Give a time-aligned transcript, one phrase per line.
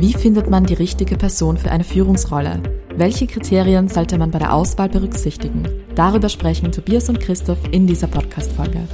[0.00, 2.62] Wie findet man die richtige Person für eine Führungsrolle?
[2.94, 5.68] Welche Kriterien sollte man bei der Auswahl berücksichtigen?
[5.96, 8.86] Darüber sprechen Tobias und Christoph in dieser Podcast-Folge.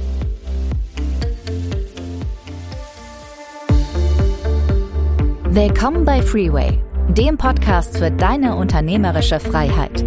[5.43, 6.79] Willkommen bei Freeway,
[7.09, 10.03] dem Podcast für deine unternehmerische Freiheit.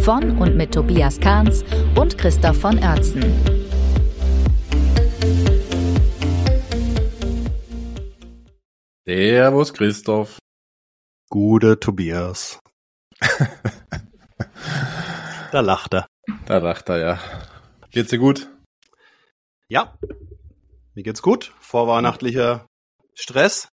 [0.00, 1.62] Von und mit Tobias Kahns
[1.94, 3.61] und Christoph von Oertzen.
[9.14, 10.38] Servus, Christoph.
[11.28, 12.58] Gute Tobias.
[15.52, 16.06] da lacht er.
[16.46, 17.18] Da lacht er, ja.
[17.90, 18.48] Geht's dir gut?
[19.68, 19.98] Ja.
[20.94, 21.52] Mir geht's gut.
[21.60, 22.64] Vorweihnachtlicher
[23.12, 23.68] Stress.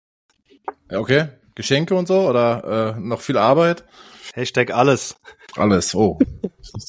[0.92, 1.30] Ja, okay.
[1.56, 3.86] Geschenke und so oder äh, noch viel Arbeit?
[4.34, 5.16] Hashtag alles.
[5.56, 6.20] Alles, oh.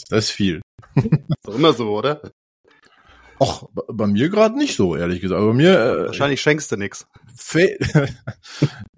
[0.08, 0.60] das ist viel.
[0.96, 2.32] Ist doch immer so, oder?
[3.40, 5.40] Och, bei mir gerade nicht so, ehrlich gesagt.
[5.40, 5.72] Bei mir.
[5.80, 7.06] Äh, Wahrscheinlich schenkst du nix.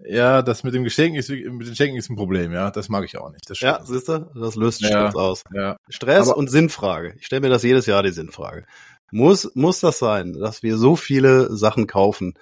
[0.05, 2.71] ja, das mit dem Geschenk ist mit den Geschenken ist ein Problem, ja.
[2.71, 3.49] Das mag ich auch nicht.
[3.61, 4.89] Ja, siehst du, das löst Ja.
[5.11, 5.43] Stress aus.
[5.55, 5.77] ja.
[5.89, 7.15] Stress Aber- und Sinnfrage.
[7.19, 8.65] Ich stelle mir das jedes Jahr die Sinnfrage.
[9.13, 12.35] Muss, muss das sein, dass wir so viele Sachen kaufen,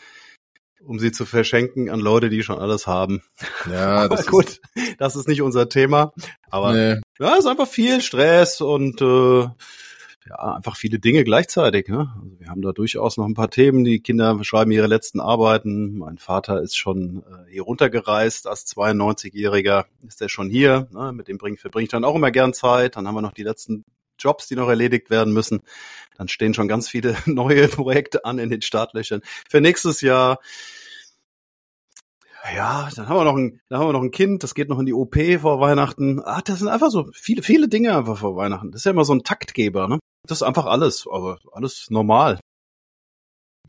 [0.84, 3.22] um sie zu verschenken an Leute, die schon alles haben?
[3.70, 4.60] Ja, das gut,
[4.98, 6.12] das ist nicht unser Thema.
[6.50, 9.48] Aber Ist, nee, Ja, es ist einfach viel Stress und äh,
[10.28, 11.88] ja, einfach viele Dinge gleichzeitig.
[11.88, 12.12] Ne?
[12.22, 13.84] Also wir haben da durchaus noch ein paar Themen.
[13.84, 15.98] Die Kinder schreiben ihre letzten Arbeiten.
[15.98, 18.46] Mein Vater ist schon äh, hier runtergereist.
[18.46, 20.88] Als 92-Jähriger ist er schon hier.
[20.92, 21.12] Ne?
[21.12, 22.96] Mit dem bring, verbringe ich dann auch immer gern Zeit.
[22.96, 23.84] Dann haben wir noch die letzten
[24.18, 25.62] Jobs, die noch erledigt werden müssen.
[26.16, 29.22] Dann stehen schon ganz viele neue Projekte an in den Startlöchern.
[29.48, 30.38] Für nächstes Jahr
[32.55, 34.78] ja, dann haben wir noch ein, dann haben wir noch ein Kind, das geht noch
[34.78, 36.20] in die OP vor Weihnachten.
[36.24, 38.70] Ah, das sind einfach so viele, viele Dinge einfach vor Weihnachten.
[38.72, 39.98] Das ist ja immer so ein Taktgeber, ne?
[40.27, 42.41] Das ist einfach alles, aber alles normal.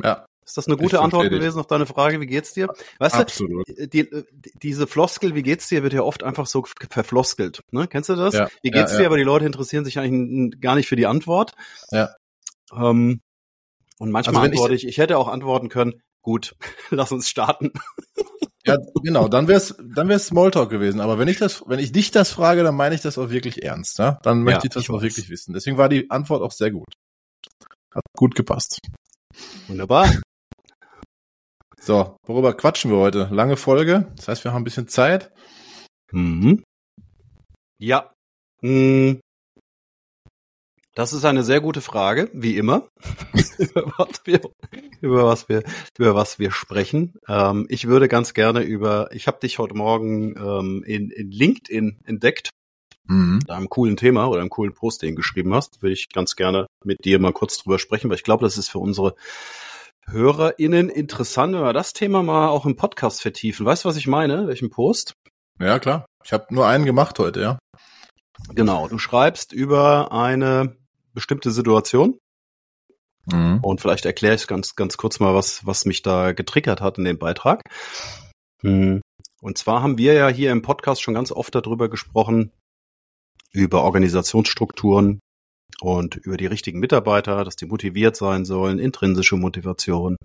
[0.04, 1.32] ja, Ist das eine gute Antwort dich.
[1.32, 2.74] gewesen auf deine Frage, wie geht's dir?
[3.00, 3.68] Weißt absolut.
[3.68, 7.88] du, die, die, diese Floskel, wie geht's dir, wird ja oft einfach so verfloskelt, ne?
[7.88, 8.34] Kennst du das?
[8.34, 9.04] Ja, Wie geht's ja, dir?
[9.04, 9.10] ja.
[9.10, 11.54] Aber die Leute interessieren sich eigentlich gar nicht für die Antwort.
[11.92, 12.16] Ja.
[12.74, 13.22] Ähm,
[13.98, 16.56] und manchmal Also antworte ich, ich hätte auch antworten können, gut,
[16.90, 17.72] lass uns starten.
[18.66, 21.00] Ja, genau, dann wär's, dann wär's Smalltalk gewesen.
[21.02, 23.64] Aber wenn ich das, wenn ich dich das frage, dann meine ich das auch wirklich
[23.64, 24.20] ernst, ja?
[24.24, 25.02] Dann möchte Ja, ich das ich auch weiß.
[25.04, 25.54] wirklich wissen.
[25.54, 26.94] Deswegen war die Antwort auch sehr gut.
[27.94, 28.80] Hat gut gepasst.
[29.68, 30.10] Wunderbar.
[31.82, 33.28] So, worüber quatschen wir heute?
[33.32, 34.12] Lange Folge.
[34.16, 35.32] Das heißt, wir haben ein bisschen Zeit.
[36.12, 36.64] Mhm.
[37.80, 38.12] Ja.
[38.62, 39.20] Hm.
[40.94, 42.90] Das ist eine sehr gute Frage, wie immer,
[43.58, 44.42] über, was wir,
[45.00, 45.64] über was wir
[45.98, 47.14] über was wir sprechen.
[47.28, 49.10] Ähm, ich würde ganz gerne über.
[49.14, 52.50] Ich habe dich heute Morgen ähm, in, in LinkedIn entdeckt,
[53.06, 53.40] Mhm.
[53.46, 55.82] da einem coolen Thema oder einem coolen Post, den du geschrieben hast.
[55.82, 58.70] Würde ich ganz gerne mit dir mal kurz drüber sprechen, weil ich glaube, das ist
[58.70, 59.16] für unsere
[60.08, 63.66] HörerInnen interessant, wenn wir das Thema mal auch im Podcast vertiefen.
[63.66, 64.48] Weißt du, was ich meine?
[64.48, 65.14] Welchen Post?
[65.60, 66.06] Ja, klar.
[66.24, 67.60] Ich habe nur einen gemacht heute, ja.
[68.54, 70.78] Genau, du schreibst über eine
[71.14, 72.18] bestimmte Situation
[73.32, 73.60] Mhm.
[73.62, 77.04] und vielleicht erkläre ich ganz, ganz kurz mal, was, was mich da getriggert hat in
[77.04, 77.62] dem Beitrag.
[78.64, 79.02] Hm.
[79.42, 82.52] Und zwar haben wir ja hier im Podcast schon ganz oft darüber gesprochen,
[83.54, 85.20] über Organisationsstrukturen
[85.82, 90.16] und über die richtigen Mitarbeiter, dass die motiviert sein sollen, intrinsische Motivation.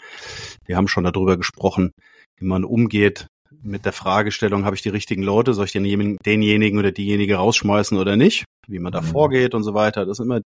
[0.64, 1.92] Wir haben schon darüber gesprochen,
[2.38, 3.26] wie man umgeht
[3.62, 7.96] mit der Fragestellung, habe ich die richtigen Leute, soll ich denjenigen, denjenigen oder diejenige rausschmeißen
[7.98, 9.06] oder nicht, wie man da Mhm.
[9.06, 10.04] vorgeht und so weiter.
[10.06, 10.40] Das sind immer,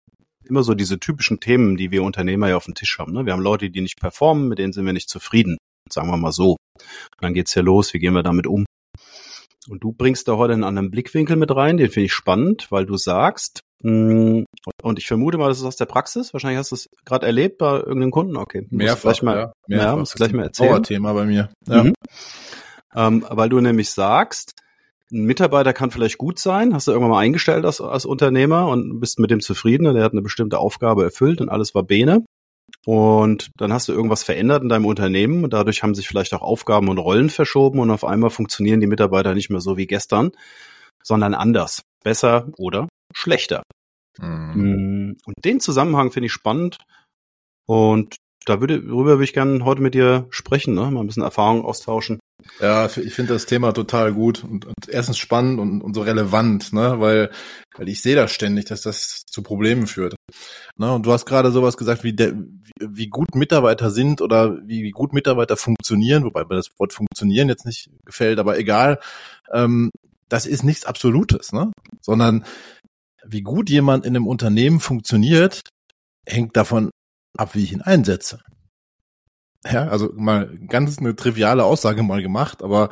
[0.44, 3.12] immer so diese typischen Themen, die wir Unternehmer ja auf dem Tisch haben.
[3.12, 3.26] Ne?
[3.26, 5.58] Wir haben Leute, die nicht performen, mit denen sind wir nicht zufrieden,
[5.90, 6.52] sagen wir mal so.
[6.52, 8.64] Und dann geht's ja los, wie gehen wir damit um?
[9.68, 12.86] Und du bringst da heute einen anderen Blickwinkel mit rein, den finde ich spannend, weil
[12.86, 14.44] du sagst, mh,
[14.82, 17.58] und ich vermute mal, das ist aus der Praxis, wahrscheinlich hast du es gerade erlebt
[17.58, 18.66] bei irgendeinem Kunden, okay.
[18.70, 19.76] Mehrfach, gleich mal, ja.
[19.76, 20.70] ja, musst gleich mal erzählen.
[20.70, 21.50] Dauerthema bei mir.
[21.68, 21.84] Ja.
[21.84, 21.92] Mhm.
[22.94, 24.54] Ähm, weil du nämlich sagst,
[25.12, 29.00] ein Mitarbeiter kann vielleicht gut sein, hast du irgendwann mal eingestellt als, als Unternehmer und
[29.00, 32.24] bist mit dem zufrieden und der hat eine bestimmte Aufgabe erfüllt und alles war Bene.
[32.86, 36.42] Und dann hast du irgendwas verändert in deinem Unternehmen und dadurch haben sich vielleicht auch
[36.42, 40.30] Aufgaben und Rollen verschoben und auf einmal funktionieren die Mitarbeiter nicht mehr so wie gestern,
[41.02, 43.62] sondern anders, besser oder schlechter.
[44.18, 44.52] Mhm.
[44.54, 46.78] Mm, Und den Zusammenhang finde ich spannend
[47.66, 50.90] und da würde, darüber würde ich gerne heute mit dir sprechen, ne?
[50.90, 52.20] mal ein bisschen Erfahrung austauschen.
[52.60, 56.72] Ja, ich finde das Thema total gut und, und erstens spannend und, und so relevant,
[56.72, 57.30] ne, weil,
[57.76, 60.14] weil ich sehe das ständig, dass das zu Problemen führt.
[60.76, 64.58] Ne, und du hast gerade sowas gesagt, wie, der, wie, wie gut Mitarbeiter sind oder
[64.66, 68.98] wie, wie gut Mitarbeiter funktionieren, wobei mir das Wort funktionieren jetzt nicht gefällt, aber egal.
[69.52, 69.90] Ähm,
[70.28, 72.44] das ist nichts Absolutes, ne, sondern
[73.24, 75.60] wie gut jemand in einem Unternehmen funktioniert,
[76.26, 76.90] hängt davon
[77.36, 78.40] ab, wie ich ihn einsetze.
[79.64, 82.90] Ja, also mal ganz eine triviale Aussage mal gemacht, aber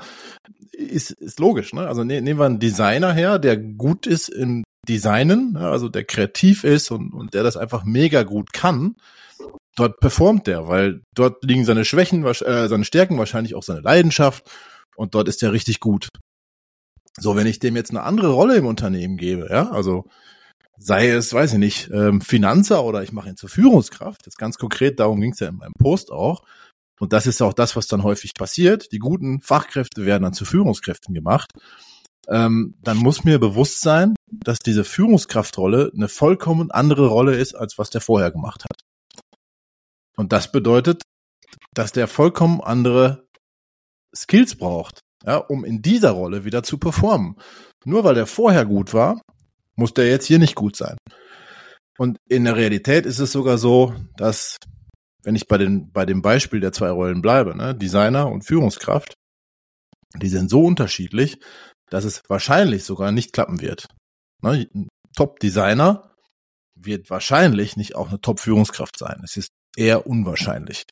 [0.72, 1.88] ist, ist logisch, ne?
[1.88, 6.04] Also ne, nehmen wir einen Designer her, der gut ist im Designen, ja, also der
[6.04, 8.96] kreativ ist und, und der das einfach mega gut kann.
[9.76, 14.44] Dort performt der, weil dort liegen seine Schwächen, äh, seine Stärken, wahrscheinlich auch seine Leidenschaft
[14.96, 16.08] und dort ist er richtig gut.
[17.18, 20.04] So, wenn ich dem jetzt eine andere Rolle im Unternehmen gebe, ja, also
[20.78, 24.56] sei es, weiß ich nicht, ähm, Finanzer oder ich mache ihn zur Führungskraft, jetzt ganz
[24.56, 26.44] konkret, darum ging es ja in meinem Post auch,
[26.98, 28.92] und das ist auch das, was dann häufig passiert.
[28.92, 31.50] Die guten Fachkräfte werden dann zu Führungskräften gemacht.
[32.28, 37.78] Ähm, dann muss mir bewusst sein, dass diese Führungskraftrolle eine vollkommen andere Rolle ist, als
[37.78, 38.82] was der vorher gemacht hat.
[40.16, 41.02] Und das bedeutet,
[41.72, 43.26] dass der vollkommen andere
[44.14, 47.36] Skills braucht, ja, um in dieser Rolle wieder zu performen.
[47.84, 49.22] Nur weil der vorher gut war,
[49.78, 50.98] muss der jetzt hier nicht gut sein.
[51.98, 54.58] Und in der Realität ist es sogar so, dass
[55.22, 59.14] wenn ich bei, den, bei dem Beispiel der zwei Rollen bleibe, ne, Designer und Führungskraft,
[60.16, 61.38] die sind so unterschiedlich,
[61.90, 63.88] dass es wahrscheinlich sogar nicht klappen wird.
[64.42, 66.14] Ne, ein Top-Designer
[66.74, 69.20] wird wahrscheinlich nicht auch eine Top-Führungskraft sein.
[69.24, 70.84] Es ist eher unwahrscheinlich.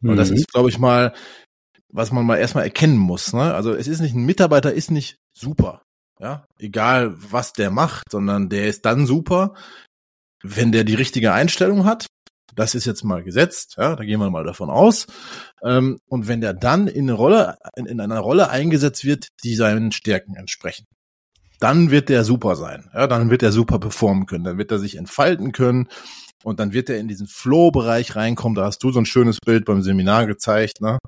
[0.00, 0.10] Mhm.
[0.10, 0.36] Und das mhm.
[0.36, 1.14] ist, glaube ich, mal,
[1.88, 3.32] was man mal erstmal erkennen muss.
[3.32, 3.54] Ne?
[3.54, 5.81] Also es ist nicht, ein Mitarbeiter ist nicht super.
[6.22, 9.54] Ja, egal was der macht, sondern der ist dann super,
[10.44, 12.06] wenn der die richtige Einstellung hat,
[12.54, 15.06] das ist jetzt mal gesetzt, ja, da gehen wir mal davon aus.
[15.64, 19.56] Ähm, und wenn der dann in eine Rolle, in, in einer Rolle eingesetzt wird, die
[19.56, 20.86] seinen Stärken entsprechen,
[21.58, 22.88] dann wird der super sein.
[22.94, 25.88] Ja, dann wird er super performen können, dann wird er sich entfalten können
[26.44, 28.54] und dann wird er in diesen Flow-Bereich reinkommen.
[28.54, 30.98] Da hast du so ein schönes Bild beim Seminar gezeigt, ne?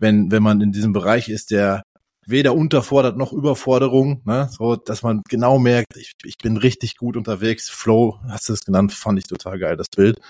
[0.00, 1.82] Wenn, wenn man in diesem Bereich ist, der
[2.28, 4.48] weder unterfordert noch Überforderung, ne?
[4.50, 7.70] so dass man genau merkt, ich, ich bin richtig gut unterwegs.
[7.70, 10.20] Flow, hast du es genannt, fand ich total geil, das Bild.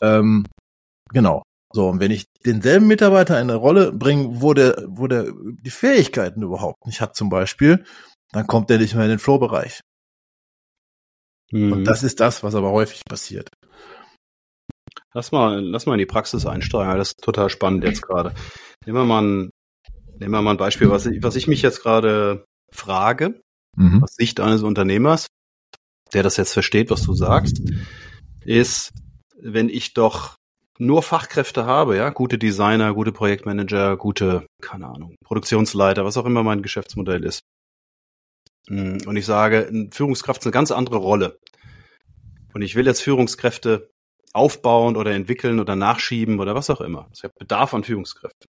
[0.00, 0.46] Ähm,
[1.12, 1.42] genau.
[1.72, 5.70] So, und wenn ich denselben Mitarbeiter in eine Rolle bringe, wo der, wo der die
[5.70, 7.84] Fähigkeiten überhaupt nicht hat, zum Beispiel,
[8.30, 9.80] dann kommt der nicht mehr in den Flow-Bereich.
[11.50, 11.72] Mhm.
[11.72, 13.48] Und das ist das, was aber häufig passiert.
[15.12, 16.96] Lass mal, lass mal in die Praxis einsteigen.
[16.96, 18.34] Das ist total spannend jetzt gerade.
[18.86, 19.50] Nehmen wir mal ein
[20.18, 23.40] Nehmen wir mal ein Beispiel, was ich, was ich mich jetzt gerade frage,
[23.76, 24.02] mhm.
[24.02, 25.26] aus Sicht eines Unternehmers,
[26.12, 27.60] der das jetzt versteht, was du sagst,
[28.44, 28.92] ist,
[29.40, 30.36] wenn ich doch
[30.78, 36.42] nur Fachkräfte habe, ja, gute Designer, gute Projektmanager, gute, keine Ahnung, Produktionsleiter, was auch immer
[36.42, 37.40] mein Geschäftsmodell ist.
[38.68, 41.38] Mm, und ich sage, Führungskraft ist eine ganz andere Rolle.
[42.54, 43.90] Und ich will jetzt Führungskräfte
[44.32, 47.08] aufbauen oder entwickeln oder nachschieben oder was auch immer.
[47.14, 48.48] Ich habe Bedarf an Führungskräften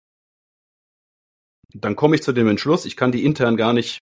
[1.74, 3.98] dann komme ich zu dem Entschluss, ich kann die intern gar nicht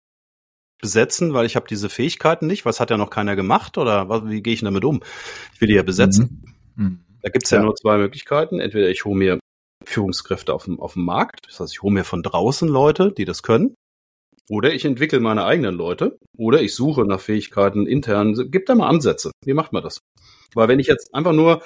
[0.80, 4.28] besetzen, weil ich habe diese Fähigkeiten nicht, was hat ja noch keiner gemacht oder was,
[4.28, 5.02] wie gehe ich damit um?
[5.54, 6.44] Ich will die ja besetzen.
[6.76, 6.84] Mhm.
[6.84, 7.00] mhm.
[7.22, 8.60] Da gibt's ja, ja nur zwei Möglichkeiten.
[8.60, 9.40] Entweder ich hole mir
[9.84, 13.26] Führungskräfte auf dem, auf dem Markt, das heißt, ich hole mir von draußen Leute, die
[13.26, 13.74] das können,
[14.50, 18.50] oder ich entwickle meine eigenen Leute, oder ich suche nach Fähigkeiten intern.
[18.50, 19.32] Gib da mal Ansätze.
[19.44, 20.00] Wie macht man das?
[20.54, 21.64] Weil wenn ich jetzt einfach nur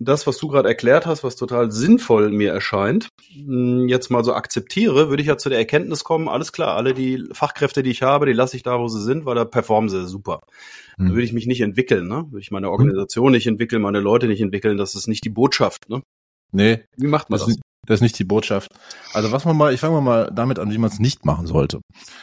[0.00, 4.34] das, was du gerade erklärt hast, was total sinnvoll mir erscheint, hm, jetzt mal so
[4.34, 8.02] akzeptiere, würde ich ja zu der Erkenntnis kommen, alles klar, alle die Fachkräfte, die ich
[8.02, 10.40] habe, die lasse ich da, wo sie sind, weil da performen sie super.
[10.96, 11.06] Hm.
[11.06, 12.26] Dann würde ich mich nicht entwickeln, ne?
[12.30, 15.88] Würde ich meine Organisation nicht entwickeln, meine Leute nicht entwickeln, das ist nicht die Botschaft,
[15.88, 16.02] ne?
[16.52, 16.84] Nee.
[16.96, 17.46] Wie macht man das?
[17.46, 18.72] Das ist, das ist nicht die Botschaft.
[19.12, 21.80] Also was man mal, ich fange mal damit an, wie man es nicht machen sollte.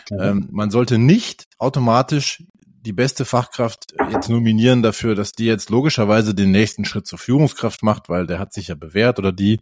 [0.10, 0.19] Mhm.
[0.19, 2.43] Ähm, man sollte nicht automatisch
[2.88, 7.84] die beste Fachkraft jetzt nominieren dafür, dass die jetzt logischerweise den nächsten Schritt zur Führungskraft
[7.84, 9.60] macht, weil der hat sich ja bewährt oder die,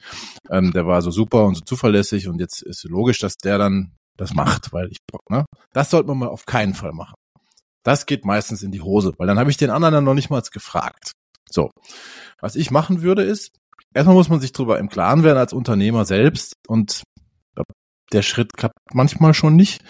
[0.51, 3.95] ähm, der war so super und so zuverlässig und jetzt ist logisch, dass der dann
[4.15, 5.45] das macht, weil ich, ne?
[5.73, 7.15] Das sollte man mal auf keinen Fall machen.
[7.81, 10.29] Das geht meistens in die Hose, weil dann habe ich den anderen dann noch nicht
[10.29, 11.13] mal gefragt.
[11.49, 11.71] So.
[12.39, 13.55] Was ich machen würde ist,
[13.95, 17.01] erstmal muss man sich darüber im Klaren werden als Unternehmer selbst und
[18.11, 19.83] der Schritt klappt manchmal schon nicht,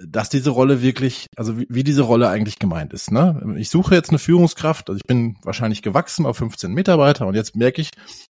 [0.00, 3.10] dass diese Rolle wirklich, also wie, wie diese Rolle eigentlich gemeint ist.
[3.10, 3.54] Ne?
[3.58, 7.54] Ich suche jetzt eine Führungskraft, also ich bin wahrscheinlich gewachsen auf 15 Mitarbeiter und jetzt
[7.56, 7.90] merke ich,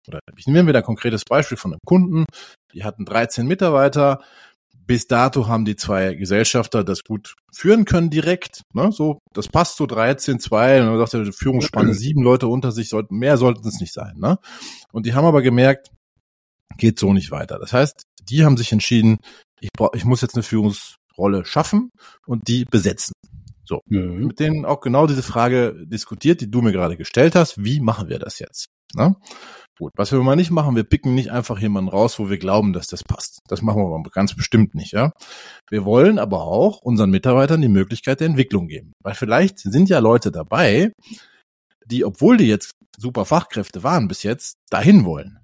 [0.08, 2.24] oder ich nehme wieder ein konkretes Beispiel von einem Kunden,
[2.74, 4.20] die hatten 13 Mitarbeiter,
[4.86, 8.62] bis dato haben die zwei Gesellschafter das gut führen können direkt.
[8.74, 8.90] Ne?
[8.90, 12.88] So, das passt so 13, 2, und dann sagt er, Führungsspanne sieben Leute unter sich,
[12.88, 14.14] sollten, mehr sollten es nicht sein.
[14.16, 14.38] Ne?
[14.92, 15.90] Und die haben aber gemerkt,
[16.76, 17.58] geht so nicht weiter.
[17.58, 19.18] Das heißt, die haben sich entschieden,
[19.60, 20.42] ich, brauch, ich muss jetzt eine
[21.12, 21.92] Führungsrolle schaffen
[22.26, 23.12] und die besetzen.
[23.64, 24.26] So, mhm.
[24.26, 27.62] mit denen auch genau diese Frage diskutiert, die du mir gerade gestellt hast.
[27.62, 28.68] Wie machen wir das jetzt?
[28.94, 29.16] Na?
[29.78, 32.72] Gut, was wir mal nicht machen, wir picken nicht einfach jemanden raus, wo wir glauben,
[32.72, 33.38] dass das passt.
[33.48, 35.12] Das machen wir aber ganz bestimmt nicht, ja.
[35.70, 38.92] Wir wollen aber auch unseren Mitarbeitern die Möglichkeit der Entwicklung geben.
[39.02, 40.92] Weil vielleicht sind ja Leute dabei,
[41.86, 45.38] die, obwohl die jetzt super Fachkräfte waren bis jetzt, dahin wollen.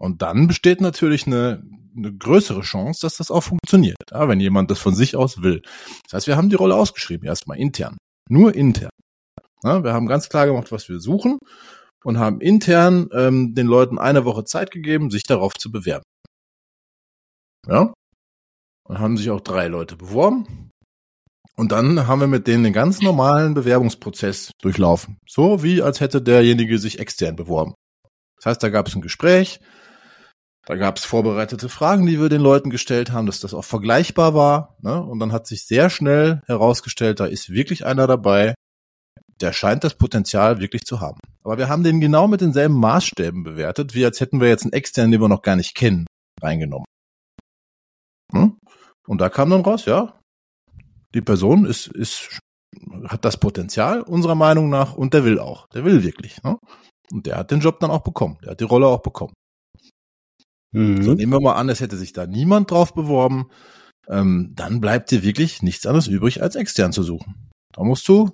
[0.00, 1.62] Und dann besteht natürlich eine
[1.96, 5.62] eine größere Chance, dass das auch funktioniert, ja, wenn jemand das von sich aus will.
[6.04, 7.96] Das heißt, wir haben die Rolle ausgeschrieben, erstmal intern.
[8.28, 8.90] Nur intern.
[9.62, 11.38] Ja, wir haben ganz klar gemacht, was wir suchen
[12.04, 16.04] und haben intern ähm, den Leuten eine Woche Zeit gegeben, sich darauf zu bewerben.
[17.66, 17.92] Ja.
[18.88, 20.70] Und haben sich auch drei Leute beworben.
[21.56, 25.18] Und dann haben wir mit denen den ganz normalen Bewerbungsprozess durchlaufen.
[25.28, 27.74] So wie als hätte derjenige sich extern beworben.
[28.36, 29.60] Das heißt, da gab es ein Gespräch,
[30.70, 34.34] da gab es vorbereitete Fragen, die wir den Leuten gestellt haben, dass das auch vergleichbar
[34.34, 34.76] war.
[34.82, 35.02] Ne?
[35.02, 38.54] Und dann hat sich sehr schnell herausgestellt, da ist wirklich einer dabei,
[39.40, 41.18] der scheint das Potenzial wirklich zu haben.
[41.42, 44.72] Aber wir haben den genau mit denselben Maßstäben bewertet, wie als hätten wir jetzt einen
[44.72, 46.06] externen, den wir noch gar nicht kennen,
[46.40, 46.86] reingenommen.
[48.32, 48.56] Hm?
[49.08, 50.20] Und da kam dann raus, ja,
[51.16, 52.38] die Person ist, ist,
[53.08, 55.66] hat das Potenzial unserer Meinung nach und der will auch.
[55.74, 56.40] Der will wirklich.
[56.44, 56.58] Ne?
[57.10, 58.38] Und der hat den Job dann auch bekommen.
[58.44, 59.34] Der hat die Rolle auch bekommen.
[60.72, 61.02] Mhm.
[61.02, 63.50] So nehmen wir mal an, es hätte sich da niemand drauf beworben.
[64.08, 67.50] Ähm, dann bleibt dir wirklich nichts anderes übrig, als extern zu suchen.
[67.72, 68.30] Da musst du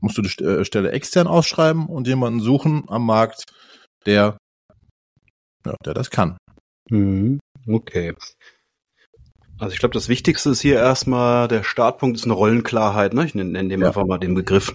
[0.00, 3.44] musst du die äh, Stelle extern ausschreiben und jemanden suchen am Markt,
[4.06, 4.38] der,
[5.64, 6.36] ja, der das kann.
[6.90, 7.38] Mhm.
[7.68, 8.14] Okay.
[9.58, 13.12] Also ich glaube, das Wichtigste ist hier erstmal, der Startpunkt ist eine Rollenklarheit.
[13.12, 13.26] Ne?
[13.26, 13.88] Ich nenne, nenne dem ja.
[13.88, 14.74] einfach mal den Begriff.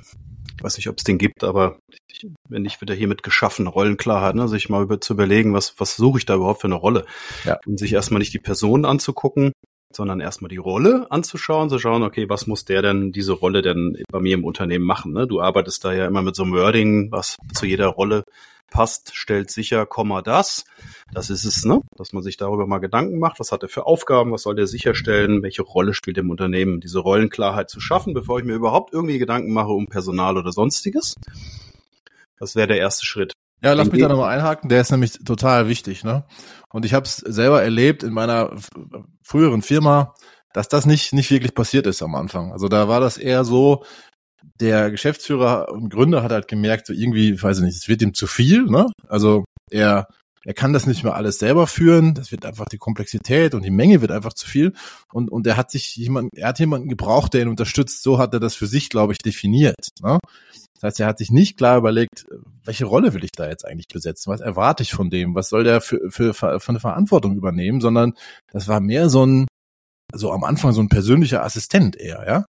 [0.66, 3.68] Ich weiß nicht, ob es den gibt, aber ich, wenn nicht, wird er hiermit geschaffen,
[3.68, 4.48] Rollenklarheit, ne?
[4.48, 7.06] sich mal über, zu überlegen, was, was suche ich da überhaupt für eine Rolle.
[7.44, 7.60] Ja.
[7.68, 9.52] Und sich erstmal nicht die Person anzugucken,
[9.96, 13.96] sondern erstmal die Rolle anzuschauen, zu schauen, okay, was muss der denn, diese Rolle denn
[14.12, 15.14] bei mir im Unternehmen machen?
[15.14, 15.28] Ne?
[15.28, 18.24] Du arbeitest da ja immer mit so einem Wording, was zu jeder Rolle
[18.70, 20.66] passt, stellt sicher, Komma das.
[21.14, 21.82] Das ist es, ne?
[21.96, 24.68] Dass man sich darüber mal Gedanken macht, was hat er für Aufgaben, was soll der
[24.68, 29.20] sicherstellen, welche Rolle spielt im Unternehmen, diese Rollenklarheit zu schaffen, bevor ich mir überhaupt irgendwie
[29.20, 31.16] Gedanken mache um Personal oder sonstiges.
[32.40, 33.34] Das wäre der erste Schritt.
[33.64, 36.26] Ja, lass mich da nochmal einhaken, der ist nämlich total wichtig, ne?
[36.70, 38.56] Und ich habe es selber erlebt in meiner
[39.24, 40.14] früheren Firma,
[40.54, 42.52] dass das nicht nicht wirklich passiert ist am Anfang.
[42.52, 43.84] Also da war das eher so,
[44.60, 48.14] der Geschäftsführer und Gründer hat halt gemerkt, so irgendwie, weiß ich nicht, es wird ihm
[48.14, 48.92] zu viel, ne?
[49.08, 50.08] Also er
[50.46, 52.14] er kann das nicht mehr alles selber führen.
[52.14, 54.74] Das wird einfach die Komplexität und die Menge wird einfach zu viel.
[55.12, 58.04] Und, und er hat sich jemand, er hat jemanden gebraucht, der ihn unterstützt.
[58.04, 59.88] So hat er das für sich, glaube ich, definiert.
[60.02, 60.20] Ne?
[60.76, 62.28] Das heißt, er hat sich nicht klar überlegt,
[62.64, 64.32] welche Rolle will ich da jetzt eigentlich besetzen?
[64.32, 65.34] Was erwarte ich von dem?
[65.34, 67.82] Was soll der für, für, für eine Verantwortung übernehmen?
[67.82, 68.14] Sondern
[68.52, 69.48] das war mehr so ein,
[70.14, 72.46] so am Anfang so ein persönlicher Assistent eher, ja.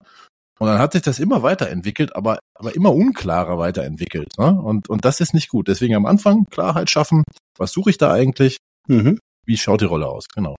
[0.58, 4.38] Und dann hat sich das immer weiterentwickelt, aber, aber immer unklarer weiterentwickelt.
[4.38, 4.58] Ne?
[4.60, 5.68] Und, und das ist nicht gut.
[5.68, 7.24] Deswegen am Anfang Klarheit schaffen.
[7.58, 8.56] Was suche ich da eigentlich?
[8.88, 9.18] Mhm.
[9.44, 10.28] Wie schaut die Rolle aus?
[10.34, 10.56] Genau.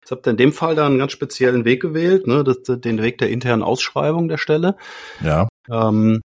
[0.00, 2.42] Jetzt habt ihr in dem Fall da einen ganz speziellen Weg gewählt, ne?
[2.42, 4.76] Das, den Weg der internen Ausschreibung der Stelle.
[5.22, 5.48] Ja.
[5.70, 6.22] Ähm,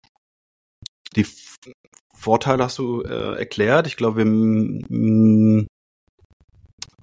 [1.16, 1.28] die
[2.16, 3.86] Vorteile hast du äh, erklärt.
[3.88, 5.66] Ich glaube, wir,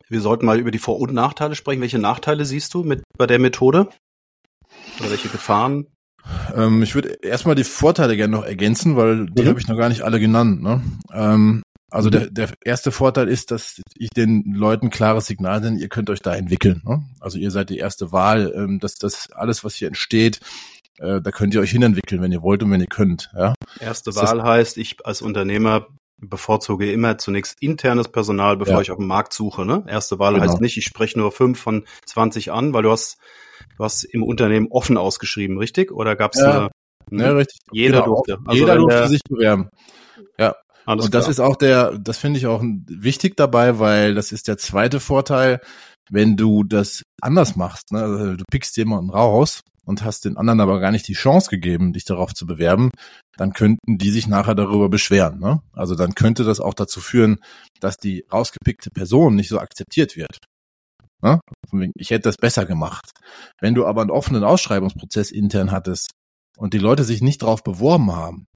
[0.09, 1.83] wir sollten mal über die Vor- und Nachteile sprechen.
[1.83, 3.89] Welche Nachteile siehst du mit bei der Methode?
[5.01, 5.87] Oder welche Gefahren?
[6.55, 9.49] Ähm, ich würde erstmal die Vorteile gerne noch ergänzen, weil die mhm.
[9.49, 10.63] habe ich noch gar nicht alle genannt.
[10.63, 10.83] Ne?
[11.13, 12.13] Ähm, also mhm.
[12.13, 16.21] der, der erste Vorteil ist, dass ich den Leuten klares Signal sende, ihr könnt euch
[16.21, 16.83] da entwickeln.
[16.85, 17.03] Ne?
[17.21, 20.41] Also ihr seid die erste Wahl, ähm, dass das alles, was hier entsteht,
[20.99, 23.31] äh, da könnt ihr euch hinentwickeln, wenn ihr wollt und wenn ihr könnt.
[23.35, 23.55] Ja?
[23.81, 25.89] Erste das Wahl heißt, ich als Unternehmer
[26.21, 28.81] bevorzuge immer zunächst internes Personal, bevor ja.
[28.83, 29.65] ich auf dem Markt suche.
[29.65, 29.85] Ne?
[29.89, 30.45] Erste Wahl genau.
[30.45, 33.19] heißt nicht, ich spreche nur fünf von 20 an, weil du hast,
[33.77, 35.93] du hast im Unternehmen offen ausgeschrieben, richtig?
[35.93, 36.71] Oder gab es ja.
[37.11, 37.23] eine?
[37.23, 37.59] Ja, richtig.
[37.73, 38.15] Jeder genau.
[38.15, 38.39] durfte.
[38.45, 39.71] Also jeder durfte sich bewerben.
[40.39, 40.55] Ja.
[40.87, 41.31] Alles und das klar.
[41.31, 45.61] ist auch der, das finde ich auch wichtig dabei, weil das ist der zweite Vorteil,
[46.11, 47.93] wenn du das anders machst.
[47.93, 48.03] Ne?
[48.03, 51.93] Also du pickst jemanden raus und hast den anderen aber gar nicht die Chance gegeben,
[51.93, 52.91] dich darauf zu bewerben,
[53.37, 55.41] dann könnten die sich nachher darüber beschweren.
[55.41, 55.61] Ne?
[55.73, 57.41] Also dann könnte das auch dazu führen,
[57.81, 60.39] dass die rausgepickte Person nicht so akzeptiert wird.
[61.23, 61.41] Ne?
[61.97, 63.11] Ich hätte das besser gemacht.
[63.61, 66.13] Wenn du aber einen offenen Ausschreibungsprozess intern hattest
[66.57, 68.47] und die Leute sich nicht darauf beworben haben,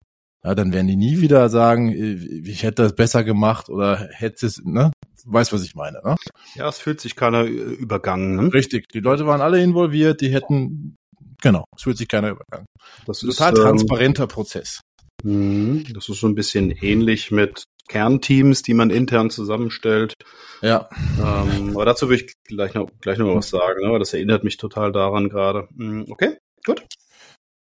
[0.44, 4.62] ja, dann werden die nie wieder sagen, ich hätte das besser gemacht oder hätte es,
[4.62, 4.92] ne?
[5.24, 6.16] Weißt, was ich meine, ne?
[6.54, 8.36] Ja, es fühlt sich keiner übergangen.
[8.36, 8.52] Ne?
[8.52, 8.88] Richtig.
[8.92, 10.96] Die Leute waren alle involviert, die hätten
[11.42, 12.66] Genau, es fühlt sich keiner übergangen.
[13.06, 14.80] Das ist total ähm, transparenter Prozess.
[15.22, 20.14] Mhm, das ist so ein bisschen ähnlich mit Kernteams, die man intern zusammenstellt.
[20.62, 20.88] Ja.
[21.18, 23.98] Ähm, aber dazu würde ich gleich noch, gleich noch was sagen, ne?
[23.98, 25.68] das erinnert mich total daran gerade.
[25.74, 26.84] Mhm, okay, gut.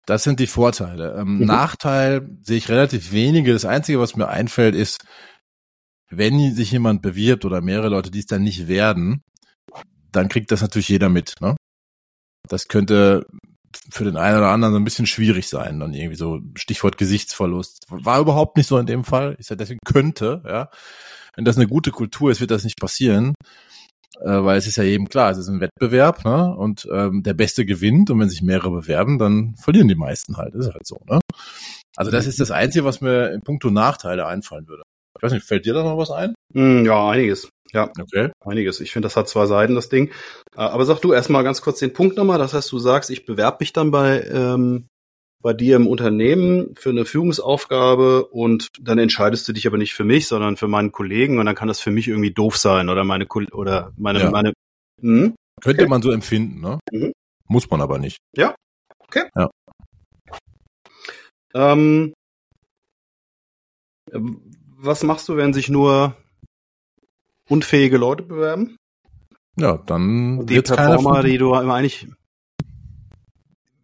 [0.06, 1.16] Das sind die Vorteile.
[1.18, 1.47] Ähm, mhm.
[1.47, 3.52] Nachteil sehe ich relativ wenige.
[3.52, 5.04] Das Einzige, was mir einfällt, ist,
[6.11, 9.23] wenn sich jemand bewirbt oder mehrere Leute, die es dann nicht werden,
[10.12, 11.35] dann kriegt das natürlich jeder mit.
[11.40, 11.56] Ne?
[12.49, 13.26] Das könnte
[13.90, 17.87] für den einen oder anderen so ein bisschen schwierig sein, dann irgendwie so Stichwort Gesichtsverlust.
[17.88, 19.37] War überhaupt nicht so in dem Fall.
[19.38, 20.71] Ich sage, deswegen könnte, ja.
[21.37, 23.35] Wenn das eine gute Kultur ist, wird das nicht passieren.
[24.21, 26.54] Äh, weil es ist ja jedem klar, es ist ein Wettbewerb, ne?
[26.54, 30.54] Und ähm, der Beste gewinnt und wenn sich mehrere bewerben, dann verlieren die meisten halt.
[30.54, 31.19] Ist halt so, ne?
[31.97, 34.83] Also das ist das Einzige, was mir in puncto Nachteile einfallen würde.
[35.19, 36.35] Ich weiß nicht, fällt dir da noch was ein?
[36.52, 37.49] Hm, ja, einiges.
[37.75, 38.31] Ja, Okay.
[38.45, 38.81] einiges.
[38.81, 40.09] Ich finde, das hat zwei Seiten, das Ding.
[40.57, 42.38] Äh, Aber sag du erstmal ganz kurz den Punkt nochmal.
[42.38, 44.87] Das heißt, du sagst, ich bewerbe mich dann bei, ähm,
[45.43, 50.04] bei dir im Unternehmen für eine Führungsaufgabe und dann entscheidest du dich aber nicht für
[50.04, 53.04] mich, sondern für meinen Kollegen und dann kann das für mich irgendwie doof sein oder
[53.04, 54.31] meine oder meine Ja.
[54.31, 54.54] meine
[55.02, 55.35] hm?
[55.61, 56.78] Könnte man so empfinden, ne?
[56.90, 57.12] Mhm.
[57.47, 58.19] Muss man aber nicht.
[61.54, 62.14] ähm,
[64.76, 66.16] was machst du, wenn sich nur
[67.49, 68.77] unfähige Leute bewerben?
[69.57, 72.09] Ja, dann die Performer, die du immer eigentlich,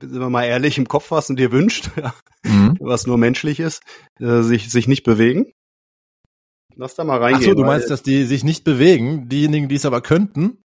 [0.00, 1.90] sind wir mal ehrlich, im Kopf hast und dir wünscht,
[2.43, 2.79] Mhm.
[2.81, 3.83] was nur menschlich ist,
[4.19, 5.52] äh, sich, sich nicht bewegen.
[6.75, 7.50] Lass da mal reingehen.
[7.50, 10.62] so, du meinst, dass die sich nicht bewegen, diejenigen, die es aber könnten,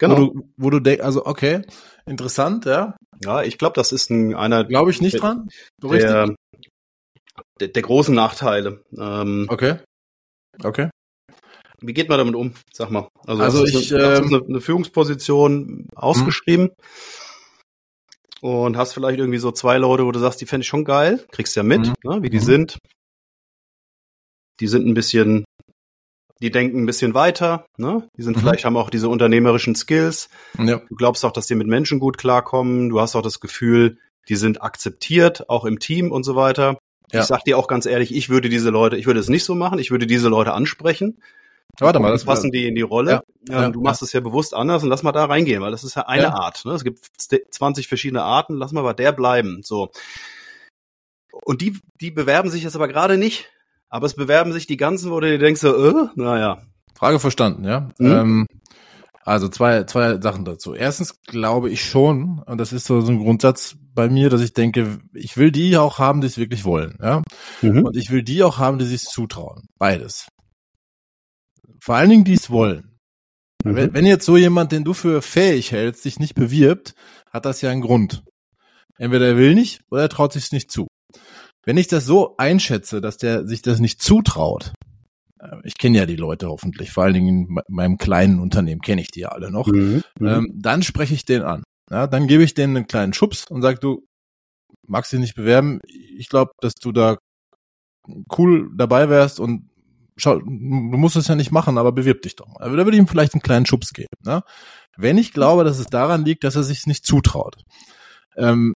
[0.00, 0.16] genau.
[0.16, 1.62] wo du, wo du denkst, also okay,
[2.06, 5.48] interessant, ja, ja, ich glaube, das ist ein, einer glaube ich nicht dran,
[5.80, 6.10] so richtig.
[6.10, 6.34] der,
[7.60, 8.82] der, der großen Nachteile.
[8.98, 9.76] Ähm, Okay,
[10.64, 10.90] okay.
[11.80, 12.52] Wie geht man damit um?
[12.72, 13.08] Sag mal.
[13.26, 16.70] Also, Also ich, eine, ähm, eine, Führungsposition ausgeschrieben
[18.40, 21.24] und hast vielleicht irgendwie so zwei Leute, wo du sagst, die fände ich schon geil,
[21.32, 21.94] kriegst ja mit, Mhm.
[22.04, 22.42] ne, wie die Mhm.
[22.42, 22.78] sind.
[24.60, 25.44] Die sind ein bisschen,
[26.40, 28.08] die denken ein bisschen weiter, ne?
[28.16, 28.40] Die sind Mhm.
[28.40, 30.28] vielleicht haben auch diese unternehmerischen Skills.
[30.58, 32.88] Ja, Du glaubst auch, dass die mit Menschen gut klarkommen.
[32.88, 36.78] Du hast auch das Gefühl, die sind akzeptiert, auch im Team und so weiter.
[37.12, 37.20] Ja.
[37.20, 39.54] Ich sag dir auch ganz ehrlich, ich würde diese Leute, ich würde es nicht so
[39.54, 39.78] machen.
[39.78, 41.18] Ich würde diese Leute ansprechen.
[41.80, 43.22] Warte mal, das passen die in die Rolle.
[43.48, 45.84] Ja, ja, du machst es ja bewusst anders und lass mal da reingehen, weil das
[45.84, 46.34] ist ja eine.
[46.34, 46.64] Art.
[46.64, 46.72] Ne?
[46.72, 46.98] Es gibt
[47.50, 49.60] 20 verschiedene Arten, lass mal bei der bleiben.
[49.62, 49.90] So.
[51.44, 53.50] Und die, die bewerben sich jetzt aber gerade nicht.
[53.88, 56.62] Aber es bewerben sich die ganzen, wo du dir denkst, so, äh, naja.
[56.94, 57.88] Frage verstanden, ja.
[57.98, 58.10] Mhm.
[58.10, 58.46] Ähm,
[59.24, 60.74] also zwei, zwei Sachen dazu.
[60.74, 64.52] Erstens glaube ich schon, und das ist so, so ein Grundsatz bei mir, dass ich
[64.52, 67.22] denke, ich will die auch haben, die es wirklich wollen, ja.
[67.62, 67.86] Mhm.
[67.86, 69.66] Und ich will die auch haben, die sich zutrauen.
[69.78, 70.28] Beides.
[71.86, 72.98] Vor allen Dingen, die es wollen.
[73.62, 76.94] Wenn, wenn jetzt so jemand, den du für fähig hältst, sich nicht bewirbt,
[77.30, 78.24] hat das ja einen Grund.
[78.98, 80.88] Entweder er will nicht oder er traut sich nicht zu.
[81.64, 84.72] Wenn ich das so einschätze, dass der sich das nicht zutraut,
[85.40, 88.80] äh, ich kenne ja die Leute hoffentlich, vor allen Dingen in me- meinem kleinen Unternehmen
[88.80, 90.02] kenne ich die ja alle noch, Mhm.
[90.18, 90.26] Mhm.
[90.26, 91.62] ähm, dann spreche ich den an.
[91.88, 94.04] Ja, dann gebe ich denen einen kleinen Schubs und sag du,
[94.88, 95.78] magst dich nicht bewerben?
[95.86, 97.16] Ich glaube, dass du da
[98.36, 99.70] cool dabei wärst und
[100.16, 102.60] schau, du musst es ja nicht machen, aber bewirb dich doch mal.
[102.60, 104.08] Also, Da würde ich ihm vielleicht einen kleinen Schubs geben.
[104.24, 104.42] Ne?
[104.96, 107.56] Wenn ich glaube, dass es daran liegt, dass er sich nicht zutraut.
[108.36, 108.72] Ähm,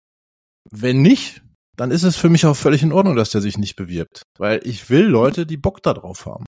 [0.70, 1.42] wenn nicht,
[1.76, 4.22] dann ist es für mich auch völlig in Ordnung, dass der sich nicht bewirbt.
[4.38, 6.44] Weil ich will Leute, die Bock da drauf haben.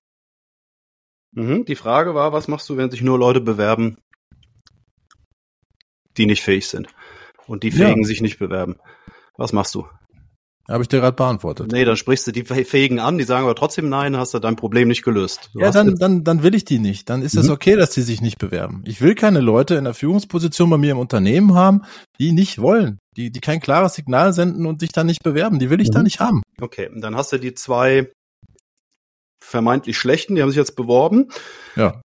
[1.35, 1.65] Mhm.
[1.65, 3.97] Die Frage war, was machst du, wenn sich nur Leute bewerben,
[6.17, 6.87] die nicht fähig sind?
[7.47, 7.87] Und die Ja.
[7.87, 8.75] Fähigen sich nicht bewerben.
[9.35, 9.87] Was machst du?
[10.69, 11.71] Habe ich dir gerade beantwortet.
[11.73, 14.55] Nee, dann sprichst du die Fähigen an, die sagen aber trotzdem nein, hast du dein
[14.55, 15.49] Problem nicht gelöst.
[15.53, 17.09] Du Ja, dann, dann, dann will ich die nicht.
[17.09, 17.51] Dann ist es Mhm.
[17.53, 18.81] okay, dass die sich nicht bewerben.
[18.85, 21.81] Ich will keine Leute in der Führungsposition bei mir im Unternehmen haben,
[22.17, 25.59] die nicht wollen, die, die kein klares Signal senden und sich dann nicht bewerben.
[25.59, 26.05] Die will ich da Mhm.
[26.05, 26.41] nicht haben.
[26.61, 28.09] Okay, und dann hast du die zwei
[29.43, 31.27] vermeintlich schlechten, die haben sich jetzt beworben
[31.75, 32.01] Ja.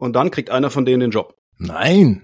[0.00, 1.34] und dann kriegt einer von denen den Job.
[1.58, 2.22] Nein.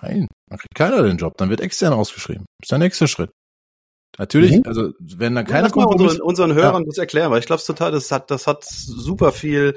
[0.00, 0.28] Nein.
[0.50, 1.32] Dann kriegt keiner den Job.
[1.38, 2.44] Dann wird extern ausgeschrieben.
[2.60, 3.30] Das ist der nächste Schritt.
[4.18, 4.62] Natürlich, Mhm.
[4.66, 7.62] also wenn da Ja, keiner lass mal unseren, unseren Hörern das erklären, weil ich glaube
[7.62, 9.76] total, das hat, das hat super viel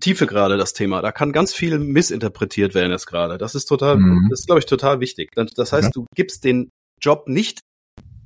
[0.00, 1.02] Tiefe gerade, das Thema.
[1.02, 3.38] Da kann ganz viel missinterpretiert werden jetzt gerade.
[3.38, 4.28] Das ist total, Mhm.
[4.30, 5.30] das ist, glaube ich, total wichtig.
[5.34, 5.90] Das das heißt, Ja.
[5.92, 7.60] du gibst den Job nicht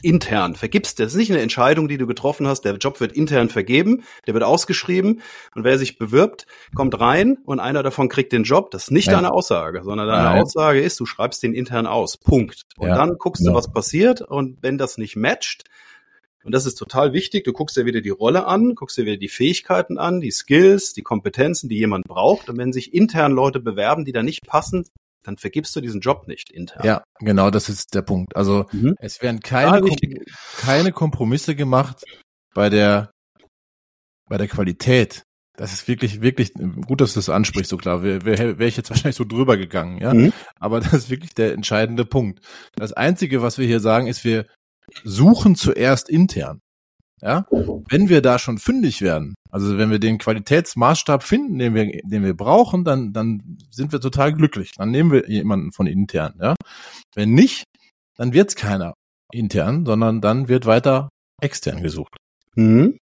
[0.05, 1.01] intern, vergibst.
[1.01, 2.63] Das ist nicht eine Entscheidung, die du getroffen hast.
[2.63, 5.23] Der Job wird intern vergeben, der wird ausgeschrieben
[5.55, 8.71] und wer sich bewirbt, kommt rein und einer davon kriegt den Job.
[8.71, 9.15] Das ist nicht Ja.
[9.15, 10.43] deine Aussage, sondern deine Nein.
[10.43, 12.17] Aussage ist, du schreibst den intern aus.
[12.17, 12.63] Punkt.
[12.77, 12.97] Und Ja.
[12.97, 13.55] dann guckst du, Ja.
[13.55, 15.65] was passiert und wenn das nicht matcht,
[16.45, 17.45] und das ist total wichtig.
[17.45, 20.93] Du guckst dir wieder die Rolle an, guckst dir wieder die Fähigkeiten an, die Skills,
[20.93, 22.51] die Kompetenzen, die jemand braucht.
[22.51, 24.85] Und wenn sich intern Leute bewerben, die da nicht passen,
[25.25, 26.85] dann vergibst du diesen Job nicht intern.
[26.87, 28.37] ja, genau, das ist der Punkt.
[28.37, 28.95] Also Mhm.
[29.01, 29.97] es werden keine, Kom
[30.59, 32.05] keine Kompromisse gemacht
[32.55, 33.11] bei der,
[34.29, 35.23] bei der Qualität.
[35.57, 38.03] Das ist wirklich, wirklich gut, dass du das ansprichst, so klar.
[38.03, 40.13] Wäre wär, wär ich jetzt wahrscheinlich so drüber gegangen, ja.
[40.15, 40.33] Mhm.
[40.59, 42.41] Aber das ist wirklich der entscheidende Punkt.
[42.77, 44.47] Das Einzige, was wir hier sagen, ist, wir
[45.05, 46.61] suchen zuerst intern.
[47.23, 47.47] Ja,
[47.89, 52.25] wenn wir da schon fündig werden, also wenn wir den Qualitätsmaßstab finden, den wir, den
[52.25, 54.73] wir brauchen, dann, dann sind wir total glücklich.
[54.77, 56.35] Dann nehmen wir jemanden von intern.
[56.41, 56.57] Ja,
[57.15, 57.63] wenn nicht,
[58.17, 58.95] dann wird's keiner
[59.33, 61.09] intern, sondern dann wird weiter
[61.41, 62.17] extern gesucht.
[62.57, 62.99] Mhm.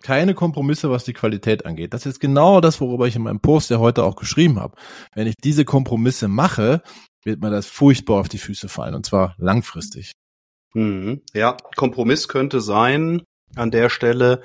[0.00, 1.92] Keine Kompromisse, was die Qualität angeht.
[1.92, 4.76] Das ist genau das, worüber ich in meinem Post ja heute auch geschrieben habe.
[5.12, 6.82] Wenn ich diese Kompromisse mache,
[7.24, 10.12] wird mir das furchtbar auf die Füße fallen und zwar langfristig.
[10.72, 11.22] Mhm.
[11.32, 13.24] Ja, Kompromiss könnte sein
[13.56, 14.40] an der Stelle,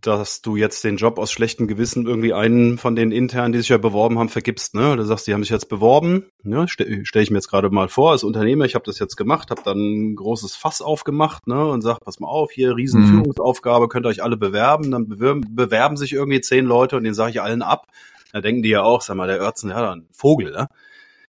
[0.00, 3.68] dass du jetzt den Job aus schlechtem Gewissen irgendwie einen von den internen, die sich
[3.68, 4.74] ja beworben haben, vergibst.
[4.74, 4.96] Ne?
[4.96, 6.26] Du sagst, die haben sich jetzt beworben.
[6.42, 6.68] Ne?
[6.68, 9.50] Stelle stell ich mir jetzt gerade mal vor als Unternehmer, ich habe das jetzt gemacht,
[9.50, 11.66] habe dann ein großes Fass aufgemacht ne?
[11.66, 14.90] und sag, pass mal auf, hier Riesenführungsaufgabe, könnt ihr euch alle bewerben.
[14.90, 17.86] Dann bewerben, bewerben sich irgendwie zehn Leute und den sage ich allen ab.
[18.32, 20.68] Da denken die ja auch, sag mal, der Örzen, ja, dann Vogel, ne?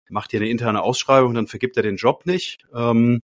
[0.09, 2.65] macht hier eine interne Ausschreibung, dann vergibt er den Job nicht.
[2.73, 3.21] Ähm,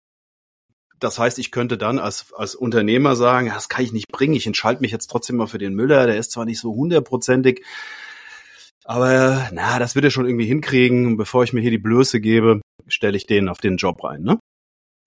[1.04, 4.34] das heißt, ich könnte dann als, als Unternehmer sagen, ja, das kann ich nicht bringen,
[4.34, 7.64] ich entscheide mich jetzt trotzdem mal für den Müller, der ist zwar nicht so hundertprozentig,
[8.84, 11.16] aber na, das wird er schon irgendwie hinkriegen.
[11.16, 14.22] Bevor ich mir hier die Blöße gebe, stelle ich den auf den Job rein.
[14.22, 14.38] Ne?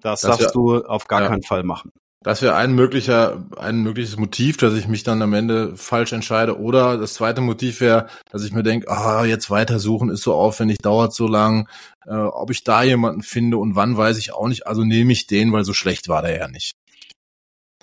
[0.01, 1.27] Das, das darfst ja, du auf gar ja.
[1.27, 1.91] keinen Fall machen.
[2.23, 6.59] Das wäre ein möglicher, ein mögliches Motiv, dass ich mich dann am Ende falsch entscheide.
[6.59, 10.79] Oder das zweite Motiv wäre, dass ich mir denke, ah, jetzt weitersuchen ist so aufwendig,
[10.79, 11.69] dauert so lang.
[12.05, 14.65] Äh, ob ich da jemanden finde und wann, weiß ich auch nicht.
[14.65, 16.73] Also nehme ich den, weil so schlecht war der ja nicht.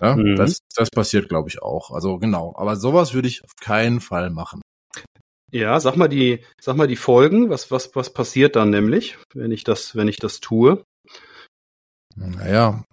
[0.00, 0.34] Ja, mhm.
[0.36, 1.92] das, das passiert, glaube ich, auch.
[1.92, 2.54] Also genau.
[2.56, 4.60] Aber sowas würde ich auf keinen Fall machen.
[5.52, 7.48] Ja, sag mal die, sag mal die Folgen.
[7.48, 10.82] Was, was, was passiert dann nämlich, wenn ich das, wenn ich das tue?
[12.16, 12.84] Naja,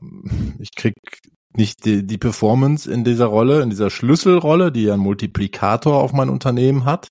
[0.60, 0.96] ich krieg
[1.56, 6.30] nicht die, die Performance in dieser Rolle, in dieser Schlüsselrolle, die einen Multiplikator auf mein
[6.30, 7.08] Unternehmen hat,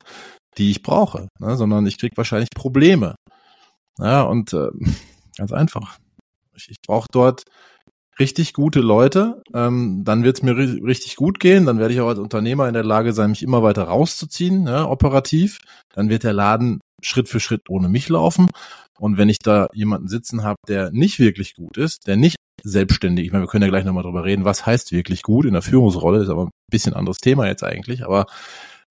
[0.59, 3.15] die ich brauche, ne, sondern ich krieg wahrscheinlich Probleme.
[3.99, 4.69] Ja, und äh,
[5.37, 5.99] ganz einfach.
[6.57, 7.45] Ich, ich brauche dort
[8.19, 12.01] richtig gute Leute, ähm, dann wird es mir ri richtig gut gehen, dann werde ich
[12.01, 15.59] auch als Unternehmer in der Lage sein, mich immer weiter rauszuziehen, ja, operativ.
[15.95, 18.49] Dann wird der Laden Schritt für Schritt ohne mich laufen.
[18.99, 23.27] Und wenn ich da jemanden sitzen habe, der nicht wirklich gut ist, der nicht selbstständig,
[23.27, 25.63] ich meine, wir können ja gleich nochmal drüber reden, was heißt wirklich gut in der
[25.63, 28.27] Führungsrolle, ist aber ein bisschen anderes Thema jetzt eigentlich, aber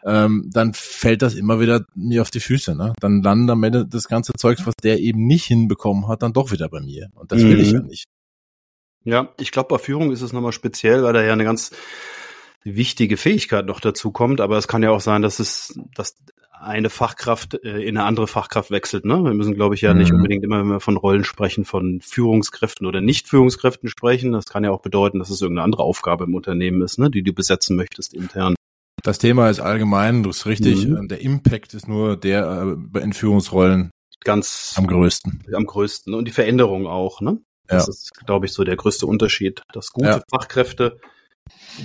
[0.04, 2.76] ähm, dann fällt das immer wieder mir auf die Füße.
[2.76, 2.94] Ne?
[3.00, 6.52] Dann landet am Ende das ganze Zeug, was der eben nicht hinbekommen hat, dann doch
[6.52, 7.10] wieder bei mir.
[7.16, 7.62] Und das will mhm.
[7.62, 8.06] ich ja nicht.
[9.04, 11.72] Ja, ich glaube, bei Führung ist es nochmal speziell, weil da ja eine ganz
[12.64, 16.16] wichtige Fähigkeit noch dazu kommt, aber es kann ja auch sein, dass es, dass
[16.60, 19.06] eine Fachkraft äh, in eine andere Fachkraft wechselt.
[19.06, 19.24] Ne?
[19.24, 20.00] Wir müssen, glaube ich, ja mhm.
[20.00, 24.32] nicht unbedingt immer, wenn wir von Rollen sprechen, von Führungskräften oder Nicht-Führungskräften sprechen.
[24.32, 27.10] Das kann ja auch bedeuten, dass es irgendeine andere Aufgabe im Unternehmen ist, ne?
[27.10, 28.56] die du besetzen möchtest intern.
[29.04, 30.86] Das Thema ist allgemein, du bist richtig.
[30.86, 31.08] Mhm.
[31.08, 33.92] Der Impact ist nur der äh, in Führungsrollen
[34.22, 35.46] ganz am größten.
[35.54, 36.14] Am größten.
[36.14, 37.40] Und die Veränderung auch, ne?
[37.68, 37.92] Das ja.
[37.92, 39.62] ist, glaube ich, so der größte Unterschied.
[39.74, 40.24] Dass gute ja.
[40.30, 41.00] Fachkräfte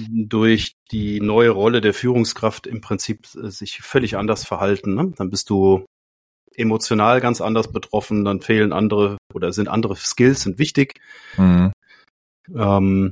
[0.09, 4.95] durch die neue Rolle der Führungskraft im Prinzip äh, sich völlig anders verhalten.
[4.95, 5.13] Ne?
[5.17, 5.85] Dann bist du
[6.57, 11.01] emotional ganz anders betroffen, dann fehlen andere oder sind andere Skills sind wichtig.
[11.37, 11.73] Mhm.
[12.55, 13.11] Ähm,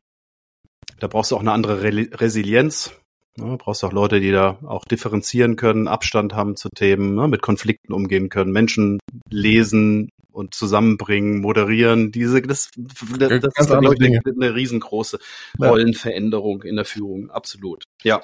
[0.98, 2.92] da brauchst du auch eine andere Re Resilienz.
[3.36, 3.56] Ne?
[3.56, 7.28] Brauchst auch Leute, die da auch differenzieren können, Abstand haben zu Themen, ne?
[7.28, 13.94] mit Konflikten umgehen können, Menschen lesen, und zusammenbringen, moderieren, diese, das, das, das ist, glaube
[13.94, 15.18] ich, eine, riesengroße
[15.60, 17.84] Rollenveränderung in der Führung, absolut.
[18.02, 18.22] Ja.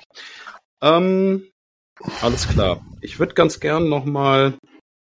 [0.83, 1.49] Ähm,
[2.21, 2.85] alles klar.
[3.01, 4.59] Ich würde ganz gern nochmal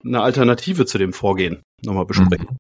[0.05, 2.57] eine Alternative zu dem Vorgehen nochmal besprechen.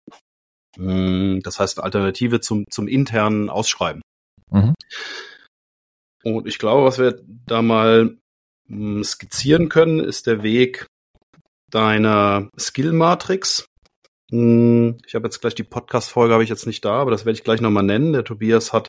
[0.76, 1.40] Mhm.
[1.42, 4.02] Das heißt, eine Alternative zum, zum internen Ausschreiben.
[4.50, 4.74] Mhm.
[6.24, 8.16] Und ich glaube, was wir da mal
[8.68, 10.86] hm, skizzieren können, ist der Weg
[11.70, 13.64] deiner Skill-Matrix,
[14.34, 17.44] ich habe jetzt gleich die Podcast-Folge, habe ich jetzt nicht da, aber das werde ich
[17.44, 18.14] gleich nochmal nennen.
[18.14, 18.88] Der Tobias hat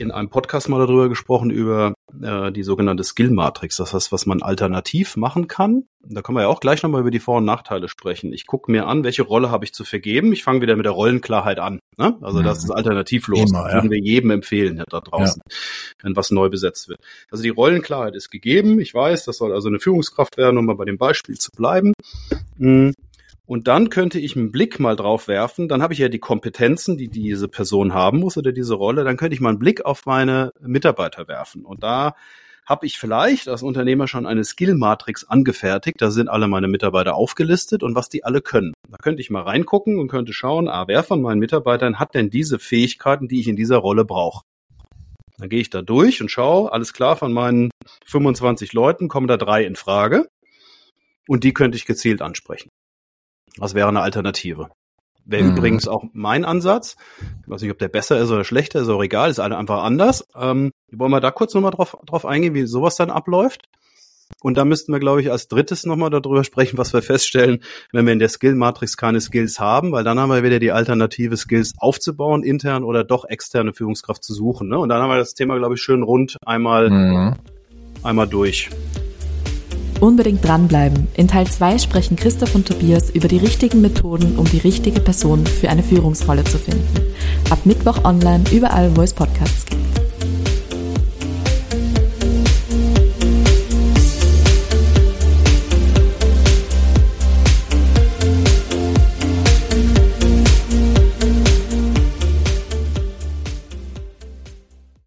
[0.00, 3.76] in einem Podcast mal darüber gesprochen, über äh, die sogenannte Skill-Matrix.
[3.76, 5.84] Das heißt, was man alternativ machen kann.
[6.02, 8.32] Da können wir ja auch gleich nochmal über die Vor- und Nachteile sprechen.
[8.32, 10.32] Ich gucke mir an, welche Rolle habe ich zu vergeben.
[10.32, 11.78] Ich fange wieder mit der Rollenklarheit an.
[11.96, 12.16] Ne?
[12.20, 13.50] Also das ist alternativlos.
[13.50, 15.56] Immer, das würden wir jedem empfehlen ja, da draußen, ja.
[16.02, 16.98] wenn was neu besetzt wird.
[17.30, 18.80] Also die Rollenklarheit ist gegeben.
[18.80, 21.92] Ich weiß, das soll also eine Führungskraft werden, um mal bei dem Beispiel zu bleiben.
[22.56, 22.94] Hm.
[23.50, 25.66] Und dann könnte ich einen Blick mal drauf werfen.
[25.66, 29.02] Dann habe ich ja die Kompetenzen, die diese Person haben muss oder diese Rolle.
[29.02, 31.64] Dann könnte ich mal einen Blick auf meine Mitarbeiter werfen.
[31.64, 32.14] Und da
[32.64, 36.00] habe ich vielleicht als Unternehmer schon eine Skill-Matrix angefertigt.
[36.00, 38.72] Da sind alle meine Mitarbeiter aufgelistet und was die alle können.
[38.88, 42.30] Da könnte ich mal reingucken und könnte schauen, ah, wer von meinen Mitarbeitern hat denn
[42.30, 44.44] diese Fähigkeiten, die ich in dieser Rolle brauche.
[45.38, 47.72] Dann gehe ich da durch und schaue, alles klar, von meinen
[48.06, 50.28] 25 Leuten kommen da drei in Frage.
[51.26, 52.69] Und die könnte ich gezielt ansprechen.
[53.56, 54.70] Das wäre eine Alternative.
[55.24, 55.56] Wäre mhm.
[55.56, 56.96] übrigens auch mein Ansatz.
[57.42, 60.26] Ich weiß nicht, ob der besser ist oder schlechter, ist auch egal, ist einfach anders.
[60.34, 63.68] Ähm, wollen wir da kurz nochmal drauf, drauf eingehen, wie sowas dann abläuft?
[64.42, 67.60] Und da müssten wir, glaube ich, als drittes nochmal darüber sprechen, was wir feststellen,
[67.92, 71.36] wenn wir in der Skill-Matrix keine Skills haben, weil dann haben wir wieder die Alternative,
[71.36, 74.68] Skills aufzubauen, intern oder doch externe Führungskraft zu suchen.
[74.68, 74.78] Ne?
[74.78, 77.36] Und dann haben wir das Thema, glaube ich, schön rund einmal, mhm.
[78.02, 78.70] einmal durch.
[80.00, 81.08] Unbedingt dranbleiben.
[81.14, 85.46] In Teil 2 sprechen Christoph und Tobias über die richtigen Methoden, um die richtige Person
[85.46, 86.88] für eine Führungsrolle zu finden.
[87.50, 90.09] Ab Mittwoch online, überall, wo es Podcasts gibt.